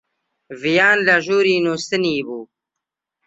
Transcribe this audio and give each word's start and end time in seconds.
ڤیان 0.61 0.97
لە 1.07 1.15
ژووری 1.25 1.63
نووستنی 1.65 2.15
بوو. 2.25 2.41